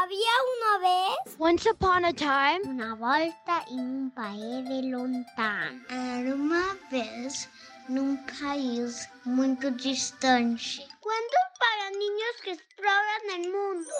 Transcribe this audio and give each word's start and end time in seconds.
Había 0.00 0.34
una 0.54 0.78
vez 0.78 1.36
Once 1.40 1.68
upon 1.68 2.04
a 2.04 2.12
time, 2.12 2.60
una 2.66 2.94
volta 2.94 3.64
em 3.68 3.80
um 3.80 4.10
país 4.10 4.64
lontano. 4.92 5.80
Era 5.90 6.36
uma 6.36 6.76
vez 6.88 7.48
num 7.88 8.16
país 8.40 9.08
muito 9.24 9.72
distante. 9.72 10.86
Cuentos 11.00 11.44
para 11.58 11.90
niños 11.90 12.40
que 12.44 12.52
exploran 12.52 13.40
el 13.40 13.50
mundo. 13.50 13.90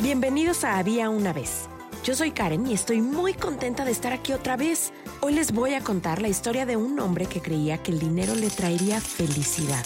Bienvenidos 0.00 0.64
a 0.64 0.78
Había 0.78 1.10
una 1.10 1.34
vez. 1.34 1.68
Yo 2.02 2.14
soy 2.14 2.30
Karen 2.30 2.66
y 2.66 2.72
estoy 2.72 3.02
muy 3.02 3.34
contenta 3.34 3.84
de 3.84 3.90
estar 3.90 4.14
aquí 4.14 4.32
otra 4.32 4.56
vez. 4.56 4.94
Hoy 5.20 5.34
les 5.34 5.52
voy 5.52 5.74
a 5.74 5.82
contar 5.82 6.22
la 6.22 6.28
historia 6.28 6.64
de 6.64 6.78
un 6.78 6.98
hombre 7.00 7.26
que 7.26 7.42
creía 7.42 7.82
que 7.82 7.92
el 7.92 7.98
dinero 7.98 8.34
le 8.34 8.48
traería 8.48 8.98
felicidad. 8.98 9.84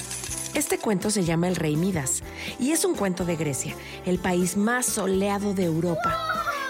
Este 0.57 0.79
cuento 0.79 1.11
se 1.11 1.23
llama 1.23 1.49
El 1.49 1.57
Rey 1.57 1.77
Midas 1.77 2.23
y 2.59 2.73
es 2.73 2.87
un 2.87 2.95
cuento 2.95 3.27
de 3.27 3.37
Grecia, 3.37 3.75
el 4.07 4.19
país 4.19 4.57
más 4.57 4.87
soleado 4.87 5.53
de 5.53 5.65
Europa. 5.65 6.17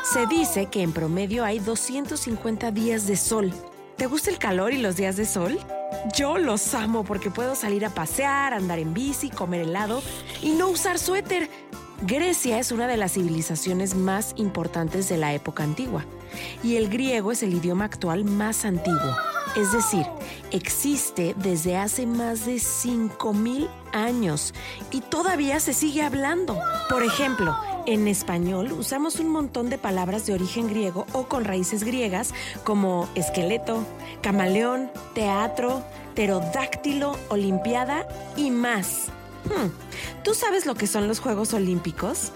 Se 0.03 0.27
dice 0.27 0.67
que 0.67 0.83
en 0.83 0.91
promedio 0.91 1.45
hay 1.45 1.61
250 1.61 2.73
días 2.73 3.07
de 3.07 3.17
sol. 3.17 3.53
¿Te 3.97 4.07
gusta 4.07 4.30
el 4.30 4.39
calor 4.39 4.73
y 4.73 4.79
los 4.79 4.97
días 4.97 5.17
de 5.17 5.25
sol? 5.25 5.61
Yo 6.17 6.37
los 6.37 6.75
amo 6.75 7.05
porque 7.05 7.30
puedo 7.30 7.55
salir 7.55 7.87
a 7.87 7.95
pasear, 7.95 8.55
andar 8.55 8.80
en 8.80 8.93
bici, 8.93 9.30
comer 9.30 9.61
helado 9.61 10.03
y 10.43 10.51
no 10.51 10.69
usar 10.69 10.99
suéter. 10.99 11.49
Grecia 12.03 12.59
es 12.59 12.73
una 12.73 12.89
de 12.89 12.97
las 12.97 13.13
civilizaciones 13.13 13.95
más 13.95 14.35
importantes 14.37 15.09
de 15.09 15.16
la 15.16 15.33
época 15.33 15.63
antigua 15.63 16.05
y 16.65 16.75
el 16.75 16.89
griego 16.89 17.30
es 17.30 17.45
el 17.45 17.55
idioma 17.55 17.85
actual 17.85 18.25
más 18.25 18.65
antiguo. 18.65 19.15
Es 19.56 19.73
decir, 19.73 20.06
existe 20.51 21.34
desde 21.38 21.77
hace 21.78 22.06
más 22.06 22.45
de 22.45 22.56
5.000 22.56 23.69
años 23.92 24.52
y 24.91 25.01
todavía 25.01 25.60
se 25.60 25.73
sigue 25.73 26.02
hablando. 26.02 26.59
Por 26.91 27.02
ejemplo, 27.02 27.56
en 27.87 28.06
español 28.06 28.73
usamos 28.73 29.19
un 29.19 29.29
montón 29.29 29.70
de 29.70 29.79
palabras 29.79 30.27
de 30.27 30.34
origen 30.34 30.69
griego 30.69 31.07
o 31.13 31.26
con 31.26 31.45
raíces 31.45 31.85
griegas 31.85 32.35
como 32.65 33.09
esqueleto, 33.15 33.82
camaleón, 34.21 34.90
teatro, 35.15 35.82
pterodáctilo, 36.15 37.16
olimpiada 37.29 38.07
y 38.37 38.51
más. 38.51 39.07
Hmm, 39.45 39.70
¿Tú 40.23 40.35
sabes 40.35 40.66
lo 40.66 40.74
que 40.74 40.87
son 40.87 41.09
los 41.09 41.20
Juegos 41.20 41.54
Olímpicos? 41.54 42.32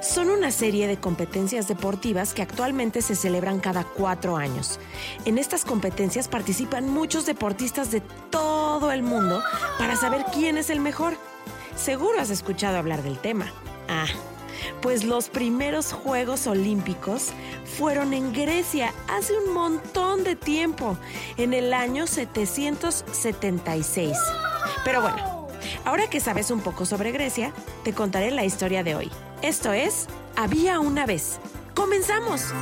Son 0.00 0.30
una 0.30 0.50
serie 0.50 0.86
de 0.86 0.98
competencias 0.98 1.68
deportivas 1.68 2.34
que 2.34 2.42
actualmente 2.42 3.02
se 3.02 3.14
celebran 3.14 3.60
cada 3.60 3.84
cuatro 3.84 4.36
años. 4.36 4.78
En 5.24 5.38
estas 5.38 5.64
competencias 5.64 6.28
participan 6.28 6.88
muchos 6.88 7.26
deportistas 7.26 7.90
de 7.90 8.02
todo 8.30 8.92
el 8.92 9.02
mundo 9.02 9.42
para 9.78 9.96
saber 9.96 10.24
quién 10.32 10.58
es 10.58 10.70
el 10.70 10.80
mejor. 10.80 11.14
Seguro 11.76 12.20
has 12.20 12.30
escuchado 12.30 12.78
hablar 12.78 13.02
del 13.02 13.18
tema. 13.18 13.52
Ah, 13.88 14.06
pues 14.80 15.04
los 15.04 15.28
primeros 15.28 15.92
Juegos 15.92 16.46
Olímpicos 16.46 17.32
fueron 17.78 18.12
en 18.12 18.32
Grecia 18.32 18.92
hace 19.08 19.36
un 19.36 19.52
montón 19.52 20.24
de 20.24 20.36
tiempo, 20.36 20.96
en 21.36 21.54
el 21.54 21.72
año 21.72 22.06
776. 22.06 24.16
Pero 24.84 25.02
bueno, 25.02 25.31
ahora 25.84 26.08
que 26.08 26.20
sabes 26.20 26.50
un 26.50 26.60
poco 26.60 26.86
sobre 26.86 27.12
Grecia, 27.12 27.52
te 27.84 27.92
contaré 27.92 28.30
la 28.30 28.44
historia 28.44 28.82
de 28.82 28.94
hoy. 28.94 29.10
Esto 29.42 29.72
es 29.72 30.06
Había 30.36 30.80
una 30.80 31.06
vez. 31.06 31.38
¡Comenzamos! 31.74 32.52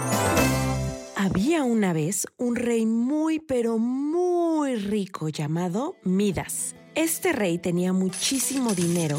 Había 1.16 1.64
una 1.64 1.92
vez 1.92 2.26
un 2.38 2.56
rey 2.56 2.86
muy 2.86 3.40
pero 3.40 3.76
muy 3.78 4.76
rico 4.76 5.28
llamado 5.28 5.96
Midas. 6.02 6.74
Este 6.94 7.32
rey 7.32 7.58
tenía 7.58 7.92
muchísimo 7.92 8.74
dinero 8.74 9.18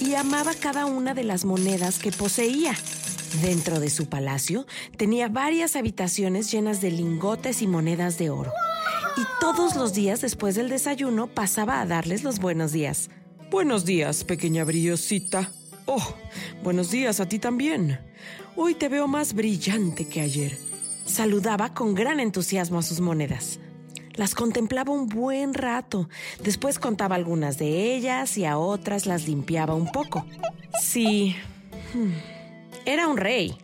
y 0.00 0.14
amaba 0.14 0.54
cada 0.54 0.86
una 0.86 1.12
de 1.12 1.24
las 1.24 1.44
monedas 1.44 1.98
que 1.98 2.12
poseía. 2.12 2.74
Dentro 3.42 3.80
de 3.80 3.90
su 3.90 4.08
palacio 4.08 4.66
tenía 4.96 5.28
varias 5.28 5.76
habitaciones 5.76 6.50
llenas 6.50 6.80
de 6.80 6.90
lingotes 6.90 7.62
y 7.62 7.66
monedas 7.66 8.16
de 8.18 8.30
oro. 8.30 8.52
Y 9.16 9.22
todos 9.40 9.76
los 9.76 9.92
días 9.92 10.20
después 10.20 10.54
del 10.54 10.68
desayuno 10.68 11.26
pasaba 11.26 11.80
a 11.80 11.86
darles 11.86 12.22
los 12.24 12.38
buenos 12.38 12.72
días. 12.72 13.10
Buenos 13.50 13.84
días, 13.84 14.22
pequeña 14.22 14.62
brillosita. 14.62 15.50
Oh, 15.86 16.14
buenos 16.62 16.92
días 16.92 17.18
a 17.18 17.28
ti 17.28 17.40
también. 17.40 17.98
Hoy 18.54 18.76
te 18.76 18.88
veo 18.88 19.08
más 19.08 19.34
brillante 19.34 20.06
que 20.06 20.20
ayer. 20.20 20.56
Saludaba 21.04 21.74
con 21.74 21.96
gran 21.96 22.20
entusiasmo 22.20 22.78
a 22.78 22.82
sus 22.82 23.00
monedas. 23.00 23.58
Las 24.14 24.36
contemplaba 24.36 24.92
un 24.92 25.08
buen 25.08 25.52
rato, 25.52 26.08
después 26.44 26.78
contaba 26.78 27.16
algunas 27.16 27.58
de 27.58 27.96
ellas 27.96 28.38
y 28.38 28.44
a 28.44 28.56
otras 28.56 29.06
las 29.06 29.26
limpiaba 29.26 29.74
un 29.74 29.90
poco. 29.90 30.24
Sí, 30.80 31.34
hmm, 31.92 32.12
era 32.86 33.08
un 33.08 33.16
rey 33.16 33.58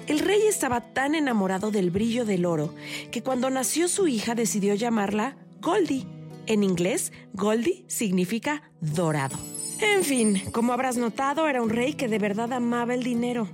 El 0.07 0.19
rey 0.21 0.41
estaba 0.49 0.81
tan 0.81 1.15
enamorado 1.15 1.71
del 1.71 1.91
brillo 1.91 2.25
del 2.25 2.47
oro 2.47 2.75
que 3.11 3.23
cuando 3.23 3.51
nació 3.51 3.87
su 3.89 4.09
hija 4.09 4.35
decidió 4.35 4.75
llamarla 4.75 5.37
Goldie. 5.61 6.07
En 6.47 6.65
inglés, 6.65 7.13
Goldie 7.35 7.85
significa 7.87 8.63
dorado. 8.81 9.37
En 9.81 10.03
fin, 10.03 10.43
como 10.51 10.73
habrás 10.73 10.97
notado, 10.97 11.47
era 11.49 11.63
un 11.63 11.71
rey 11.71 11.95
que 11.95 12.09
de 12.09 12.19
verdad 12.19 12.53
amaba 12.53 12.95
el 12.95 13.05
dinero. 13.05 13.49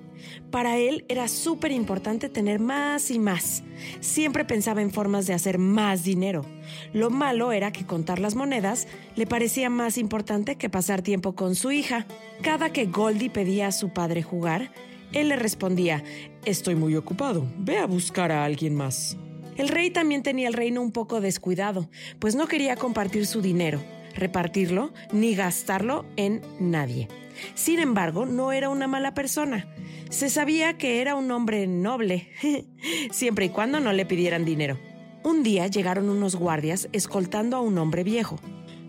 Para 0.50 0.78
él 0.78 1.04
era 1.08 1.28
súper 1.28 1.70
importante 1.70 2.30
tener 2.30 2.60
más 2.60 3.10
y 3.10 3.18
más. 3.18 3.62
Siempre 4.00 4.46
pensaba 4.46 4.80
en 4.80 4.90
formas 4.90 5.26
de 5.26 5.34
hacer 5.34 5.58
más 5.58 6.02
dinero. 6.02 6.46
Lo 6.94 7.10
malo 7.10 7.52
era 7.52 7.72
que 7.72 7.84
contar 7.84 8.20
las 8.20 8.36
monedas 8.36 8.88
le 9.16 9.26
parecía 9.26 9.68
más 9.68 9.98
importante 9.98 10.56
que 10.56 10.70
pasar 10.70 11.02
tiempo 11.02 11.34
con 11.34 11.54
su 11.54 11.72
hija. 11.72 12.06
Cada 12.40 12.72
que 12.72 12.86
Goldie 12.86 13.28
pedía 13.28 13.66
a 13.66 13.72
su 13.72 13.92
padre 13.92 14.22
jugar, 14.22 14.70
él 15.12 15.28
le 15.28 15.36
respondía, 15.36 16.02
Estoy 16.46 16.74
muy 16.74 16.96
ocupado, 16.96 17.46
ve 17.58 17.78
a 17.78 17.86
buscar 17.86 18.32
a 18.32 18.46
alguien 18.46 18.74
más. 18.74 19.18
El 19.56 19.68
rey 19.68 19.90
también 19.90 20.22
tenía 20.22 20.48
el 20.48 20.54
reino 20.54 20.80
un 20.80 20.90
poco 20.90 21.20
descuidado, 21.20 21.90
pues 22.18 22.34
no 22.34 22.48
quería 22.48 22.76
compartir 22.76 23.26
su 23.26 23.42
dinero 23.42 23.80
repartirlo 24.14 24.92
ni 25.12 25.34
gastarlo 25.34 26.04
en 26.16 26.42
nadie. 26.58 27.08
Sin 27.54 27.80
embargo, 27.80 28.26
no 28.26 28.52
era 28.52 28.69
una 28.69 28.86
mala 28.86 29.14
persona. 29.14 29.66
Se 30.10 30.30
sabía 30.30 30.78
que 30.78 31.00
era 31.00 31.14
un 31.14 31.30
hombre 31.30 31.66
noble, 31.66 32.28
siempre 33.10 33.47
y 33.47 33.48
cuando 33.48 33.80
no 33.80 33.92
le 33.92 34.06
pidieran 34.06 34.44
dinero. 34.44 34.78
Un 35.25 35.42
día 35.42 35.66
llegaron 35.66 36.10
unos 36.10 36.36
guardias 36.36 36.88
escoltando 36.92 37.56
a 37.56 37.60
un 37.60 37.78
hombre 37.78 38.04
viejo. 38.04 38.38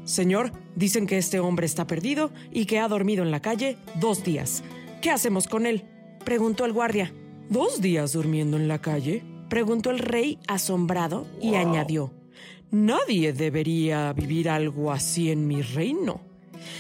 Señor, 0.04 0.52
dicen 0.76 1.08
que 1.08 1.18
este 1.18 1.40
hombre 1.40 1.66
está 1.66 1.88
perdido 1.88 2.32
y 2.52 2.66
que 2.66 2.80
ha 2.80 2.88
dormido 2.88 3.24
en 3.24 3.32
la 3.32 3.42
calle 3.42 3.78
dos 4.00 4.24
días. 4.24 4.64
¿Qué 5.02 5.10
hacemos 5.10 5.48
con 5.48 5.66
él? 5.66 5.86
preguntó 6.24 6.66
el 6.66 6.74
guardia. 6.74 7.14
¿Dos 7.50 7.82
días 7.82 8.14
durmiendo 8.14 8.58
en 8.58 8.68
la 8.68 8.82
calle? 8.82 9.24
preguntó 9.50 9.92
el 9.92 10.00
rey 10.00 10.40
asombrado 10.48 11.26
y 11.42 11.56
añadió. 11.56 12.15
Nadie 12.76 13.32
debería 13.32 14.12
vivir 14.12 14.50
algo 14.50 14.92
así 14.92 15.32
en 15.32 15.48
mi 15.48 15.62
reino. 15.62 16.20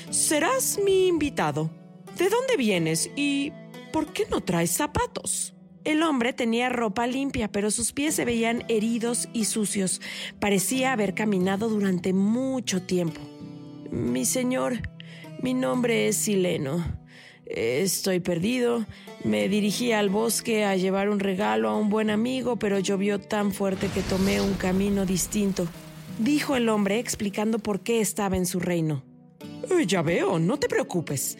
Serás 0.09 0.77
mi 0.83 1.07
invitado. 1.07 1.71
¿De 2.17 2.27
dónde 2.27 2.57
vienes 2.57 3.09
y 3.15 3.53
por 3.93 4.11
qué 4.11 4.27
no 4.29 4.41
traes 4.41 4.71
zapatos? 4.71 5.55
El 5.85 6.03
hombre 6.03 6.33
tenía 6.33 6.67
ropa 6.67 7.07
limpia, 7.07 7.49
pero 7.49 7.71
sus 7.71 7.93
pies 7.93 8.13
se 8.13 8.25
veían 8.25 8.65
heridos 8.67 9.29
y 9.31 9.45
sucios. 9.45 10.01
Parecía 10.37 10.91
haber 10.91 11.13
caminado 11.13 11.69
durante 11.69 12.11
mucho 12.11 12.81
tiempo. 12.81 13.21
Mi 13.89 14.25
señor, 14.25 14.81
mi 15.41 15.53
nombre 15.53 16.09
es 16.09 16.17
Sileno. 16.17 16.83
Estoy 17.45 18.19
perdido. 18.19 18.85
Me 19.23 19.47
dirigí 19.47 19.93
al 19.93 20.09
bosque 20.09 20.65
a 20.65 20.75
llevar 20.75 21.07
un 21.07 21.21
regalo 21.21 21.69
a 21.69 21.77
un 21.77 21.89
buen 21.89 22.09
amigo, 22.09 22.57
pero 22.57 22.79
llovió 22.79 23.19
tan 23.19 23.53
fuerte 23.53 23.87
que 23.87 24.01
tomé 24.01 24.41
un 24.41 24.55
camino 24.55 25.05
distinto, 25.05 25.67
dijo 26.19 26.55
el 26.55 26.69
hombre 26.69 26.99
explicando 26.99 27.59
por 27.59 27.81
qué 27.81 28.01
estaba 28.01 28.37
en 28.37 28.45
su 28.45 28.59
reino. 28.59 29.03
Ya 29.87 30.01
veo, 30.01 30.39
no 30.39 30.57
te 30.57 30.67
preocupes. 30.67 31.37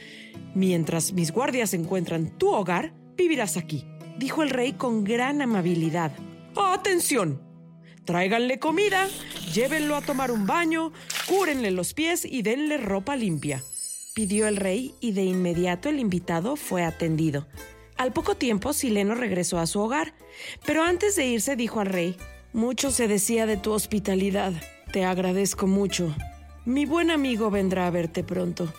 Mientras 0.54 1.14
mis 1.14 1.32
guardias 1.32 1.74
encuentran 1.74 2.38
tu 2.38 2.50
hogar, 2.50 2.94
vivirás 3.16 3.58
aquí, 3.58 3.86
dijo 4.18 4.44
el 4.44 4.50
rey 4.50 4.74
con 4.74 5.04
gran 5.04 5.42
amabilidad. 5.42 6.12
¡Atención! 6.56 7.42
Tráiganle 8.06 8.60
comida, 8.60 9.08
llévenlo 9.54 9.96
a 9.96 10.02
tomar 10.02 10.32
un 10.32 10.46
baño, 10.46 10.92
cúrenle 11.28 11.72
los 11.72 11.94
pies 11.94 12.24
y 12.24 12.44
denle 12.44 12.78
ropa 12.78 13.16
limpia. 13.16 13.64
pidió 14.14 14.48
el 14.48 14.56
rey 14.56 14.96
y 15.02 15.12
de 15.12 15.24
inmediato 15.24 15.90
el 15.90 16.00
invitado 16.00 16.56
fue 16.56 16.84
atendido. 16.84 17.48
Al 17.98 18.14
poco 18.14 18.36
tiempo, 18.36 18.74
Sileno 18.74 19.16
regresó 19.16 19.60
a 19.60 19.68
su 19.68 19.80
hogar, 19.82 20.14
pero 20.66 20.84
antes 20.84 21.16
de 21.16 21.26
irse 21.26 21.56
dijo 21.56 21.80
al 21.80 21.88
rey, 21.88 22.16
Mucho 22.56 22.90
se 22.90 23.10
decía 23.10 23.46
de 23.46 23.58
tu 23.58 23.74
hospitalidad, 23.74 24.54
te 24.94 25.04
agradezco 25.04 25.68
mucho. 25.68 26.16
Mi 26.64 26.86
buen 26.86 27.12
amigo 27.12 27.52
vendrá 27.52 27.86
a 27.86 27.90
verte 27.90 28.24
pronto. 28.24 28.74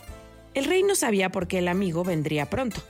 El 0.55 0.65
rey 0.65 0.83
no 0.83 0.95
sabía 0.95 1.31
por 1.31 1.47
qué 1.47 1.59
el 1.59 1.69
amigo 1.69 2.03
vendría 2.03 2.49
pronto, 2.49 2.81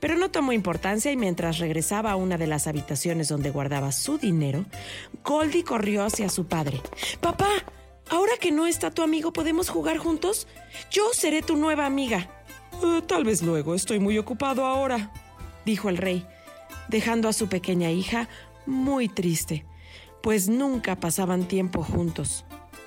pero 0.00 0.16
no 0.16 0.32
tomó 0.32 0.52
importancia 0.52 1.12
y 1.12 1.16
mientras 1.16 1.60
regresaba 1.60 2.10
a 2.10 2.16
una 2.16 2.38
de 2.38 2.48
las 2.48 2.66
habitaciones 2.66 3.28
donde 3.28 3.52
guardaba 3.52 3.92
su 3.92 4.18
dinero, 4.18 4.64
Goldie 5.24 5.62
corrió 5.62 6.02
hacia 6.02 6.28
su 6.28 6.48
padre. 6.48 6.80
Papá, 7.20 7.46
ahora 8.10 8.32
que 8.40 8.50
no 8.50 8.66
está 8.66 8.90
tu 8.90 9.02
amigo, 9.02 9.32
¿podemos 9.32 9.68
jugar 9.68 9.98
juntos? 9.98 10.48
Yo 10.90 11.04
seré 11.12 11.42
tu 11.42 11.54
nueva 11.54 11.86
amiga. 11.86 12.28
Eh, 12.82 13.02
tal 13.06 13.22
vez 13.22 13.42
luego, 13.42 13.76
estoy 13.76 14.00
muy 14.00 14.18
ocupado 14.18 14.66
ahora, 14.66 15.12
dijo 15.64 15.88
el 15.88 15.98
rey, 15.98 16.26
dejando 16.88 17.28
a 17.28 17.32
su 17.32 17.46
pequeña 17.48 17.92
hija 17.92 18.28
muy 18.66 19.08
triste, 19.08 19.64
pues 20.22 20.48
nunca 20.48 20.96
pasaban 20.96 21.48
tiempo 21.48 21.82
juntos. 21.82 22.44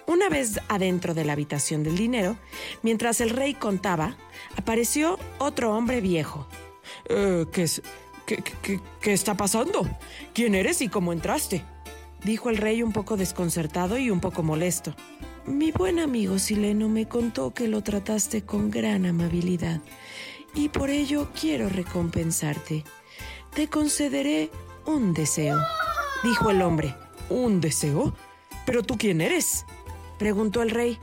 Una 0.08 0.30
vez 0.30 0.60
adentro 0.70 1.14
de 1.14 1.26
la 1.26 1.34
habitación 1.34 1.84
del 1.84 1.98
dinero, 1.98 2.38
mientras 2.84 3.22
el 3.22 3.32
rey 3.32 3.56
contaba, 3.56 4.16
apareció 4.56 5.18
otro 5.40 5.76
hombre 5.76 6.00
viejo. 6.00 6.48
Eh, 7.10 7.46
¿qué, 7.52 7.64
es, 7.64 7.82
qué, 8.26 8.44
qué, 9.02 9.14
está 9.14 9.36
pasando? 9.36 9.88
¿Quién 10.34 10.54
eres 10.54 10.82
y 10.82 10.90
cómo 10.90 11.12
entraste? 11.12 11.64
Dijo 12.24 12.50
el 12.50 12.58
rey 12.58 12.84
un 12.84 12.92
poco 12.92 13.18
desconcertado 13.18 13.98
y 13.98 14.12
un 14.12 14.20
poco 14.20 14.44
molesto. 14.44 14.96
Mi 15.46 15.72
buen 15.72 16.00
amigo 16.00 16.40
Sileno 16.40 16.88
me 16.88 17.08
contó 17.08 17.54
que 17.54 17.68
lo 17.68 17.82
trataste 17.82 18.44
con 18.44 18.72
gran 18.72 19.06
amabilidad 19.06 19.82
y 20.56 20.70
por 20.70 20.90
ello 20.90 21.30
quiero 21.40 21.70
recompensarte. 21.70 22.84
Te 23.54 23.68
concederé 23.68 24.50
un 24.86 25.14
deseo, 25.14 25.60
dijo 26.24 26.50
el 26.50 26.62
hombre. 26.62 26.96
¿Un 27.30 27.62
deseo? 27.62 28.14
¿Pero 28.66 28.84
tú 28.84 28.98
quién 28.98 29.22
eres? 29.22 29.66
Preguntó 30.18 30.62
el 30.62 30.70
rey. 30.70 31.00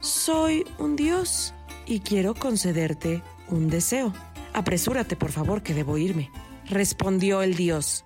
Soy 0.00 0.66
un 0.78 0.96
dios 0.96 1.54
y 1.86 2.00
quiero 2.00 2.34
concederte 2.34 3.22
un 3.48 3.68
deseo. 3.68 4.12
Apresúrate, 4.52 5.16
por 5.16 5.32
favor, 5.32 5.62
que 5.62 5.74
debo 5.74 5.98
irme. 5.98 6.30
Respondió 6.66 7.42
el 7.42 7.54
dios. 7.56 8.04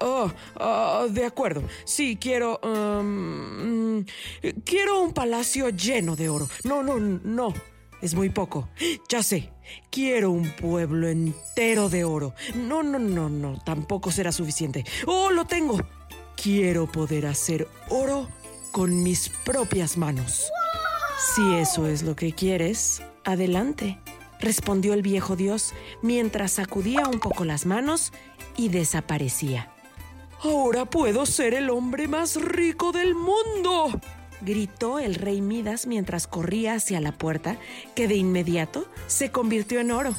Oh, 0.00 0.30
oh, 0.58 1.06
de 1.08 1.24
acuerdo. 1.24 1.62
Sí, 1.84 2.18
quiero... 2.20 2.60
Um, 2.62 4.04
quiero 4.64 5.00
un 5.00 5.12
palacio 5.12 5.68
lleno 5.70 6.16
de 6.16 6.28
oro. 6.28 6.48
No, 6.64 6.82
no, 6.82 6.98
no. 6.98 7.54
Es 8.00 8.14
muy 8.14 8.30
poco. 8.30 8.68
Ya 9.08 9.22
sé. 9.22 9.52
Quiero 9.90 10.30
un 10.30 10.50
pueblo 10.56 11.08
entero 11.08 11.88
de 11.88 12.04
oro. 12.04 12.34
No, 12.54 12.82
no, 12.82 12.98
no, 12.98 13.28
no. 13.28 13.60
Tampoco 13.64 14.10
será 14.10 14.32
suficiente. 14.32 14.84
Oh, 15.06 15.30
lo 15.30 15.44
tengo. 15.44 15.78
Quiero 16.50 16.86
poder 16.86 17.26
hacer 17.26 17.68
oro 17.90 18.26
con 18.70 19.02
mis 19.02 19.28
propias 19.28 19.98
manos. 19.98 20.50
Si 21.18 21.56
eso 21.56 21.86
es 21.86 22.02
lo 22.02 22.16
que 22.16 22.32
quieres, 22.32 23.02
adelante, 23.22 23.98
respondió 24.40 24.94
el 24.94 25.02
viejo 25.02 25.36
dios 25.36 25.74
mientras 26.00 26.52
sacudía 26.52 27.06
un 27.06 27.20
poco 27.20 27.44
las 27.44 27.66
manos 27.66 28.14
y 28.56 28.70
desaparecía. 28.70 29.70
Ahora 30.42 30.86
puedo 30.86 31.26
ser 31.26 31.52
el 31.52 31.68
hombre 31.68 32.08
más 32.08 32.36
rico 32.36 32.92
del 32.92 33.14
mundo, 33.14 34.00
gritó 34.40 35.00
el 35.00 35.16
rey 35.16 35.42
Midas 35.42 35.86
mientras 35.86 36.26
corría 36.26 36.76
hacia 36.76 37.02
la 37.02 37.12
puerta, 37.12 37.58
que 37.94 38.08
de 38.08 38.14
inmediato 38.14 38.88
se 39.06 39.30
convirtió 39.30 39.80
en 39.80 39.90
oro. 39.90 40.14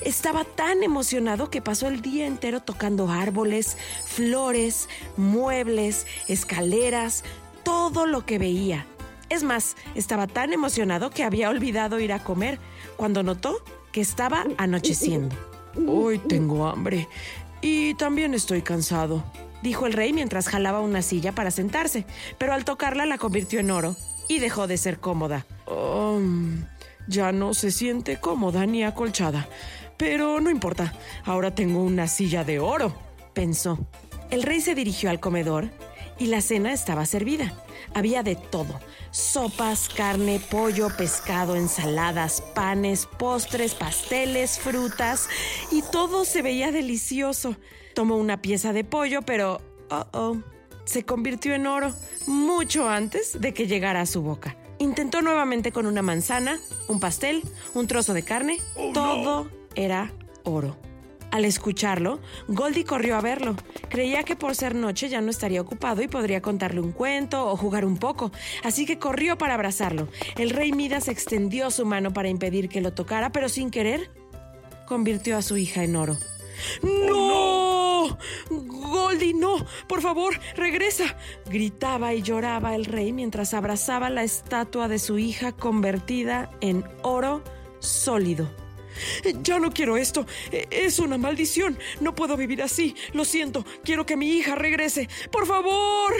Estaba 0.00 0.44
tan 0.44 0.82
emocionado 0.82 1.50
que 1.50 1.62
pasó 1.62 1.88
el 1.88 2.02
día 2.02 2.26
entero 2.26 2.60
tocando 2.60 3.08
árboles, 3.10 3.76
flores, 4.04 4.88
muebles, 5.16 6.06
escaleras, 6.28 7.24
todo 7.62 8.06
lo 8.06 8.24
que 8.24 8.38
veía. 8.38 8.86
Es 9.28 9.42
más, 9.42 9.76
estaba 9.94 10.26
tan 10.26 10.52
emocionado 10.52 11.10
que 11.10 11.24
había 11.24 11.50
olvidado 11.50 11.98
ir 11.98 12.12
a 12.12 12.22
comer 12.22 12.60
cuando 12.96 13.22
notó 13.22 13.62
que 13.90 14.00
estaba 14.00 14.44
anocheciendo. 14.56 15.34
Hoy 15.88 16.18
tengo 16.18 16.66
hambre 16.66 17.08
y 17.60 17.94
también 17.94 18.34
estoy 18.34 18.62
cansado, 18.62 19.24
dijo 19.62 19.86
el 19.86 19.94
rey 19.94 20.12
mientras 20.12 20.48
jalaba 20.48 20.80
una 20.80 21.02
silla 21.02 21.32
para 21.32 21.50
sentarse, 21.50 22.06
pero 22.38 22.52
al 22.52 22.64
tocarla 22.64 23.04
la 23.06 23.18
convirtió 23.18 23.58
en 23.58 23.70
oro 23.70 23.96
y 24.28 24.38
dejó 24.38 24.66
de 24.66 24.76
ser 24.76 25.00
cómoda. 25.00 25.44
Um, 25.66 26.64
ya 27.06 27.32
no 27.32 27.54
se 27.54 27.70
siente 27.70 28.18
cómoda 28.18 28.66
ni 28.66 28.84
acolchada, 28.84 29.48
pero 29.96 30.40
no 30.40 30.50
importa, 30.50 30.92
ahora 31.24 31.54
tengo 31.54 31.82
una 31.82 32.06
silla 32.06 32.44
de 32.44 32.58
oro, 32.58 32.94
pensó. 33.32 33.78
El 34.30 34.42
rey 34.42 34.60
se 34.60 34.74
dirigió 34.74 35.10
al 35.10 35.20
comedor 35.20 35.70
y 36.18 36.26
la 36.26 36.40
cena 36.40 36.72
estaba 36.72 37.06
servida. 37.06 37.52
Había 37.94 38.22
de 38.22 38.36
todo. 38.36 38.80
Sopas, 39.10 39.88
carne, 39.88 40.40
pollo, 40.50 40.88
pescado, 40.96 41.56
ensaladas, 41.56 42.40
panes, 42.54 43.06
postres, 43.06 43.74
pasteles, 43.74 44.58
frutas 44.58 45.28
y 45.70 45.82
todo 45.82 46.24
se 46.24 46.42
veía 46.42 46.72
delicioso. 46.72 47.56
Tomó 47.94 48.16
una 48.16 48.42
pieza 48.42 48.72
de 48.72 48.84
pollo, 48.84 49.22
pero... 49.22 49.60
Oh, 49.88 50.06
oh, 50.12 50.36
se 50.84 51.04
convirtió 51.04 51.54
en 51.54 51.66
oro 51.66 51.92
mucho 52.26 52.88
antes 52.88 53.40
de 53.40 53.52
que 53.52 53.66
llegara 53.66 54.00
a 54.00 54.06
su 54.06 54.22
boca. 54.22 54.56
Intentó 54.78 55.22
nuevamente 55.22 55.72
con 55.72 55.86
una 55.86 56.02
manzana, 56.02 56.58
un 56.88 57.00
pastel, 57.00 57.42
un 57.74 57.86
trozo 57.86 58.14
de 58.14 58.22
carne. 58.22 58.58
Oh, 58.76 58.92
todo 58.92 59.50
era 59.74 60.12
oro. 60.44 60.76
Al 61.30 61.44
escucharlo, 61.44 62.20
Goldie 62.48 62.84
corrió 62.84 63.16
a 63.16 63.20
verlo. 63.20 63.56
Creía 63.88 64.22
que 64.22 64.36
por 64.36 64.54
ser 64.54 64.74
noche 64.74 65.08
ya 65.08 65.20
no 65.20 65.30
estaría 65.30 65.60
ocupado 65.60 66.02
y 66.02 66.08
podría 66.08 66.40
contarle 66.40 66.80
un 66.80 66.92
cuento 66.92 67.50
o 67.50 67.56
jugar 67.56 67.84
un 67.84 67.98
poco, 67.98 68.30
así 68.62 68.86
que 68.86 68.98
corrió 68.98 69.36
para 69.36 69.54
abrazarlo. 69.54 70.08
El 70.36 70.50
rey 70.50 70.72
Midas 70.72 71.08
extendió 71.08 71.70
su 71.70 71.84
mano 71.84 72.12
para 72.12 72.28
impedir 72.28 72.68
que 72.68 72.80
lo 72.80 72.92
tocara, 72.92 73.32
pero 73.32 73.48
sin 73.48 73.70
querer, 73.70 74.10
convirtió 74.86 75.36
a 75.36 75.42
su 75.42 75.56
hija 75.56 75.82
en 75.82 75.96
oro. 75.96 76.16
¡No! 76.82 77.65
Goldie, 78.50 79.34
no, 79.34 79.64
por 79.88 80.02
favor, 80.02 80.38
regresa. 80.56 81.16
Gritaba 81.46 82.14
y 82.14 82.22
lloraba 82.22 82.74
el 82.74 82.84
rey 82.84 83.12
mientras 83.12 83.54
abrazaba 83.54 84.10
la 84.10 84.24
estatua 84.24 84.88
de 84.88 84.98
su 84.98 85.18
hija 85.18 85.52
convertida 85.52 86.50
en 86.60 86.84
oro 87.02 87.42
sólido. 87.78 88.48
Ya 89.42 89.58
no 89.58 89.72
quiero 89.72 89.96
esto. 89.96 90.26
E, 90.50 90.68
es 90.70 90.98
una 90.98 91.18
maldición. 91.18 91.78
No 92.00 92.14
puedo 92.14 92.36
vivir 92.36 92.62
así. 92.62 92.94
Lo 93.12 93.24
siento. 93.24 93.64
Quiero 93.84 94.06
que 94.06 94.16
mi 94.16 94.30
hija 94.30 94.54
regrese. 94.54 95.08
Por 95.30 95.46
favor. 95.46 96.14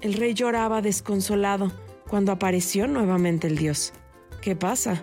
El 0.00 0.14
rey 0.14 0.34
lloraba 0.34 0.82
desconsolado 0.82 1.72
cuando 2.08 2.32
apareció 2.32 2.86
nuevamente 2.86 3.46
el 3.46 3.56
dios. 3.56 3.92
¿Qué 4.42 4.54
pasa? 4.54 5.02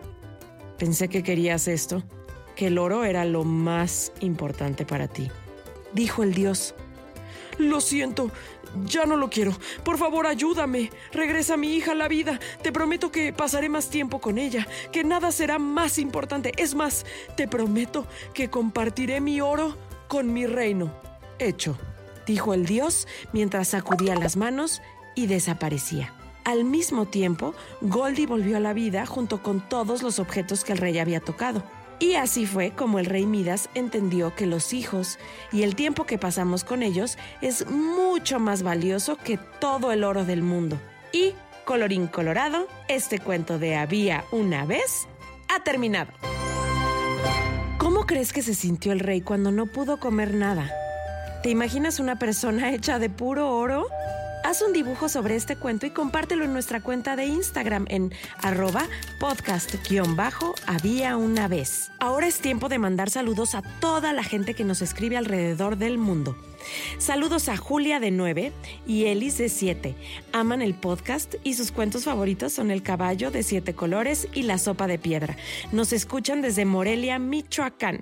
Pensé 0.78 1.10
que 1.10 1.24
querías 1.24 1.68
esto, 1.68 2.04
que 2.56 2.68
el 2.68 2.78
oro 2.78 3.04
era 3.04 3.26
lo 3.26 3.44
más 3.44 4.12
importante 4.20 4.86
para 4.86 5.08
ti. 5.08 5.30
Dijo 5.94 6.24
el 6.24 6.34
dios. 6.34 6.74
Lo 7.58 7.82
siento, 7.82 8.32
ya 8.86 9.06
no 9.06 9.18
lo 9.18 9.30
quiero. 9.30 9.54
Por 9.84 9.98
favor, 9.98 10.26
ayúdame. 10.26 10.92
Regresa 11.12 11.58
mi 11.58 11.76
hija 11.76 11.92
a 11.92 11.96
la 11.96 12.08
vida. 12.08 12.40
Te 12.62 12.72
prometo 12.72 13.12
que 13.12 13.34
pasaré 13.34 13.70
más 13.70 13.90
tiempo 13.90 14.20
con 14.20 14.38
ella, 14.38 14.68
que 14.92 15.04
nada 15.04 15.32
será 15.32 15.60
más 15.60 15.98
importante. 15.98 16.54
Es 16.58 16.76
más, 16.76 17.06
te 17.36 17.48
prometo 17.48 18.08
que 18.34 18.50
compartiré 18.50 19.22
mi 19.22 19.42
oro 19.42 19.78
con 20.08 20.34
mi 20.34 20.46
reino. 20.46 20.92
Hecho, 21.40 21.78
dijo 22.26 22.54
el 22.54 22.66
dios 22.66 23.08
mientras 23.34 23.70
sacudía 23.70 24.16
las 24.16 24.38
manos 24.38 24.82
y 25.16 25.28
desaparecía. 25.28 26.14
Al 26.44 26.64
mismo 26.64 27.06
tiempo, 27.06 27.54
Goldie 27.82 28.26
volvió 28.26 28.58
a 28.58 28.60
la 28.60 28.74
vida 28.74 29.06
junto 29.06 29.44
con 29.44 29.68
todos 29.68 30.02
los 30.02 30.18
objetos 30.18 30.64
que 30.64 30.72
el 30.72 30.80
rey 30.80 30.98
había 30.98 31.20
tocado. 31.20 31.64
Y 32.02 32.16
así 32.16 32.48
fue 32.48 32.72
como 32.72 32.98
el 32.98 33.06
rey 33.06 33.28
Midas 33.28 33.70
entendió 33.76 34.36
que 34.36 34.48
los 34.48 34.74
hijos 34.74 35.20
y 35.52 35.62
el 35.62 35.76
tiempo 35.76 36.06
que 36.06 36.18
pasamos 36.18 36.64
con 36.64 36.82
ellos 36.82 37.16
es 37.42 37.70
mucho 37.70 38.40
más 38.40 38.64
valioso 38.64 39.18
que 39.18 39.38
todo 39.60 39.92
el 39.92 40.04
oro 40.04 40.26
del 40.26 40.42
mundo. 40.42 40.82
Y, 41.14 41.36
colorín 41.64 42.08
colorado, 42.08 42.68
este 42.88 43.20
cuento 43.20 43.60
de 43.60 43.76
había 43.76 44.26
una 44.32 44.66
vez 44.66 45.08
ha 45.48 45.64
terminado. 45.64 46.12
¿Cómo 47.78 48.08
crees 48.08 48.34
que 48.34 48.42
se 48.42 48.56
sintió 48.56 48.94
el 48.94 49.00
rey 49.00 49.22
cuando 49.22 49.52
no 49.52 49.68
pudo 49.68 50.00
comer 50.00 50.34
nada? 50.34 50.72
¿Te 51.44 51.52
imaginas 51.52 52.00
una 52.00 52.18
persona 52.18 52.72
hecha 52.72 52.98
de 52.98 53.12
puro 53.12 53.56
oro? 53.56 53.86
Haz 54.52 54.62
un 54.64 54.74
dibujo 54.74 55.08
sobre 55.08 55.38
este 55.38 55.56
cuento 55.56 55.86
y 55.86 55.92
compártelo 55.92 56.44
en 56.44 56.52
nuestra 56.52 56.82
cuenta 56.82 57.16
de 57.16 57.26
Instagram 57.26 57.86
en 57.88 58.12
arroba 58.44 58.86
podcast-había 59.18 61.16
una 61.16 61.48
vez. 61.48 61.90
Ahora 62.00 62.28
es 62.28 62.42
tiempo 62.42 62.68
de 62.68 62.78
mandar 62.78 63.10
saludos 63.10 63.56
a 63.56 63.62
toda 63.62 64.12
la 64.12 64.26
gente 64.26 64.54
que 64.54 64.66
nos 64.66 64.82
escribe 64.82 65.16
alrededor 65.16 65.78
del 65.78 65.98
mundo. 65.98 66.36
Saludos 66.98 67.48
a 67.48 67.56
Julia 67.56 68.02
de 68.02 68.12
9 68.12 68.52
y 68.86 69.06
Elis 69.06 69.38
de 69.38 69.48
7. 69.48 69.96
Aman 70.34 70.62
el 70.62 70.74
podcast 70.74 71.36
y 71.46 71.54
sus 71.54 71.72
cuentos 71.72 72.04
favoritos 72.04 72.52
son 72.52 72.72
El 72.72 72.84
caballo 72.84 73.32
de 73.32 73.44
siete 73.44 73.74
colores 73.74 74.28
y 74.34 74.44
La 74.44 74.58
sopa 74.58 74.86
de 74.86 75.00
piedra. 75.00 75.38
Nos 75.72 75.94
escuchan 75.94 76.42
desde 76.42 76.66
Morelia, 76.66 77.20
Michoacán. 77.20 78.02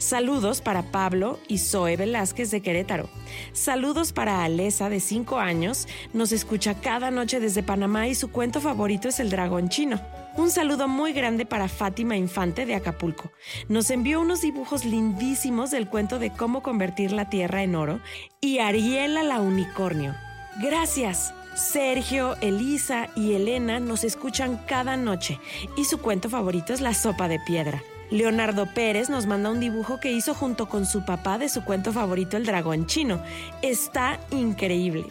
Saludos 0.00 0.62
para 0.62 0.90
Pablo 0.90 1.38
y 1.46 1.58
Zoe 1.58 1.98
Velázquez 1.98 2.50
de 2.50 2.62
Querétaro. 2.62 3.10
Saludos 3.52 4.14
para 4.14 4.42
Alesa 4.42 4.88
de 4.88 4.98
5 4.98 5.38
años. 5.38 5.86
Nos 6.14 6.32
escucha 6.32 6.80
cada 6.80 7.10
noche 7.10 7.38
desde 7.38 7.62
Panamá 7.62 8.08
y 8.08 8.14
su 8.14 8.30
cuento 8.30 8.62
favorito 8.62 9.08
es 9.08 9.20
El 9.20 9.28
dragón 9.28 9.68
chino. 9.68 10.00
Un 10.38 10.50
saludo 10.50 10.88
muy 10.88 11.12
grande 11.12 11.44
para 11.44 11.68
Fátima 11.68 12.16
Infante 12.16 12.64
de 12.64 12.74
Acapulco. 12.74 13.30
Nos 13.68 13.90
envió 13.90 14.22
unos 14.22 14.40
dibujos 14.40 14.86
lindísimos 14.86 15.70
del 15.70 15.86
cuento 15.86 16.18
de 16.18 16.30
cómo 16.30 16.62
convertir 16.62 17.12
la 17.12 17.28
tierra 17.28 17.62
en 17.62 17.74
oro 17.74 18.00
y 18.40 18.60
Ariela 18.60 19.22
la 19.22 19.42
unicornio. 19.42 20.14
Gracias. 20.62 21.34
Sergio, 21.54 22.36
Elisa 22.40 23.08
y 23.16 23.34
Elena 23.34 23.80
nos 23.80 24.04
escuchan 24.04 24.64
cada 24.66 24.96
noche 24.96 25.38
y 25.76 25.84
su 25.84 25.98
cuento 25.98 26.30
favorito 26.30 26.72
es 26.72 26.80
La 26.80 26.94
sopa 26.94 27.28
de 27.28 27.38
piedra. 27.40 27.82
Leonardo 28.10 28.66
Pérez 28.66 29.08
nos 29.08 29.26
manda 29.26 29.50
un 29.50 29.60
dibujo 29.60 30.00
que 30.00 30.10
hizo 30.10 30.34
junto 30.34 30.68
con 30.68 30.84
su 30.84 31.04
papá 31.04 31.38
de 31.38 31.48
su 31.48 31.64
cuento 31.64 31.92
favorito 31.92 32.36
El 32.36 32.44
dragón 32.44 32.86
chino. 32.86 33.22
Está 33.62 34.18
increíble. 34.30 35.06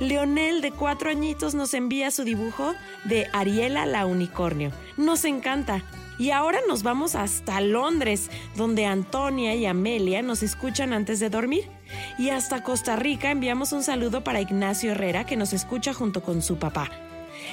Leonel 0.00 0.62
de 0.62 0.70
cuatro 0.70 1.10
añitos 1.10 1.54
nos 1.54 1.74
envía 1.74 2.10
su 2.10 2.24
dibujo 2.24 2.74
de 3.04 3.26
Ariela 3.32 3.84
la 3.84 4.06
unicornio. 4.06 4.72
Nos 4.96 5.24
encanta. 5.24 5.82
Y 6.18 6.32
ahora 6.32 6.58
nos 6.66 6.82
vamos 6.82 7.14
hasta 7.14 7.60
Londres, 7.60 8.28
donde 8.56 8.86
Antonia 8.86 9.54
y 9.54 9.66
Amelia 9.66 10.20
nos 10.20 10.42
escuchan 10.42 10.92
antes 10.92 11.20
de 11.20 11.30
dormir. 11.30 11.70
Y 12.18 12.30
hasta 12.30 12.64
Costa 12.64 12.96
Rica 12.96 13.30
enviamos 13.30 13.72
un 13.72 13.84
saludo 13.84 14.24
para 14.24 14.40
Ignacio 14.40 14.92
Herrera 14.92 15.24
que 15.24 15.36
nos 15.36 15.52
escucha 15.52 15.94
junto 15.94 16.22
con 16.22 16.42
su 16.42 16.56
papá. 16.56 16.90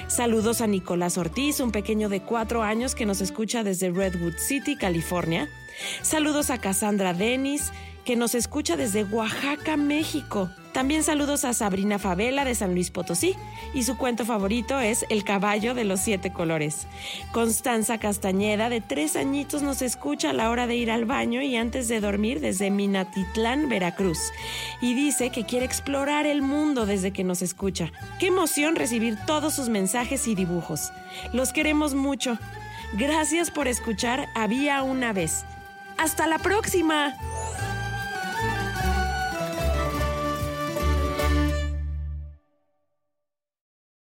Saludos 0.08 0.60
a 0.60 0.66
Nicolás 0.66 1.18
Ortiz, 1.18 1.60
un 1.60 1.72
pequeño 1.72 2.08
de 2.08 2.22
cuatro 2.22 2.62
años 2.62 2.94
que 2.94 3.06
nos 3.06 3.20
escucha 3.20 3.64
desde 3.64 3.90
Redwood 3.90 4.36
City, 4.38 4.76
California. 4.76 5.48
Saludos 6.02 6.50
a 6.50 6.58
Cassandra 6.58 7.14
Dennis, 7.14 7.72
que 8.04 8.16
nos 8.16 8.34
escucha 8.34 8.76
desde 8.76 9.04
Oaxaca, 9.04 9.76
México. 9.76 10.48
También 10.72 11.02
saludos 11.02 11.44
a 11.44 11.54
Sabrina 11.54 11.98
Favela 11.98 12.44
de 12.44 12.54
San 12.54 12.74
Luis 12.74 12.90
Potosí 12.90 13.34
y 13.74 13.82
su 13.82 13.96
cuento 13.96 14.24
favorito 14.24 14.78
es 14.78 15.06
El 15.08 15.24
caballo 15.24 15.74
de 15.74 15.84
los 15.84 16.00
siete 16.00 16.32
colores. 16.32 16.86
Constanza 17.32 17.98
Castañeda 17.98 18.68
de 18.68 18.80
tres 18.80 19.16
añitos 19.16 19.62
nos 19.62 19.82
escucha 19.82 20.30
a 20.30 20.32
la 20.34 20.50
hora 20.50 20.66
de 20.66 20.76
ir 20.76 20.90
al 20.90 21.04
baño 21.04 21.42
y 21.42 21.56
antes 21.56 21.88
de 21.88 22.00
dormir 22.00 22.40
desde 22.40 22.70
Minatitlán, 22.70 23.68
Veracruz. 23.68 24.18
Y 24.80 24.94
dice 24.94 25.30
que 25.30 25.44
quiere 25.44 25.64
explorar 25.64 26.26
el 26.26 26.42
mundo 26.42 26.86
desde 26.86 27.10
que 27.10 27.24
nos 27.24 27.42
escucha. 27.42 27.90
Qué 28.20 28.26
emoción 28.26 28.76
recibir 28.76 29.16
todos 29.26 29.54
sus 29.54 29.68
mensajes 29.68 30.28
y 30.28 30.34
dibujos. 30.34 30.92
Los 31.32 31.52
queremos 31.52 31.94
mucho. 31.94 32.38
Gracias 32.92 33.50
por 33.50 33.66
escuchar 33.66 34.28
Había 34.34 34.82
una 34.82 35.12
vez. 35.12 35.44
Hasta 35.98 36.26
la 36.26 36.38
próxima. 36.38 37.14